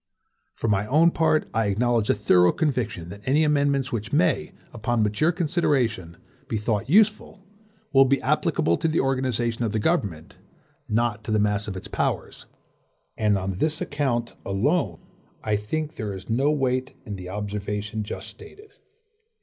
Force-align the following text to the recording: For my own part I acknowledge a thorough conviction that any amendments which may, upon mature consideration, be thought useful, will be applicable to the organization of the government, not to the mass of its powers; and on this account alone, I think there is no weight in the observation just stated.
For 0.55 0.67
my 0.67 0.87
own 0.87 1.11
part 1.11 1.47
I 1.53 1.67
acknowledge 1.67 2.09
a 2.09 2.15
thorough 2.15 2.51
conviction 2.51 3.09
that 3.09 3.21
any 3.27 3.43
amendments 3.43 3.91
which 3.91 4.11
may, 4.11 4.51
upon 4.73 5.03
mature 5.03 5.31
consideration, 5.31 6.17
be 6.47 6.57
thought 6.57 6.89
useful, 6.89 7.45
will 7.93 8.05
be 8.05 8.19
applicable 8.23 8.77
to 8.77 8.87
the 8.87 8.99
organization 8.99 9.63
of 9.63 9.73
the 9.73 9.77
government, 9.79 10.39
not 10.89 11.23
to 11.25 11.29
the 11.31 11.37
mass 11.37 11.67
of 11.67 11.77
its 11.77 11.87
powers; 11.87 12.47
and 13.15 13.37
on 13.37 13.59
this 13.59 13.79
account 13.79 14.33
alone, 14.43 14.99
I 15.43 15.55
think 15.55 15.93
there 15.97 16.13
is 16.15 16.31
no 16.31 16.51
weight 16.51 16.95
in 17.05 17.15
the 17.15 17.29
observation 17.29 18.01
just 18.01 18.27
stated. 18.27 18.71